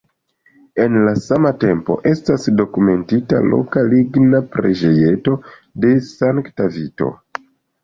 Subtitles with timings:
[0.85, 5.37] En la sama tempo estas dokumentita loka ligna preĝejeto
[5.87, 7.15] de sankta Vito.